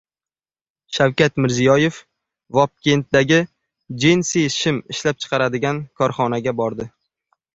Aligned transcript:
Shavkat 0.97 1.35
Mirziyoyev 1.43 1.99
Vobkentdagi 2.57 3.39
jinsi 4.05 4.43
shim 4.55 4.81
ishlab 4.97 5.21
chiqariladigan 5.25 5.83
korxonaga 6.01 6.57
bordi 6.63 6.91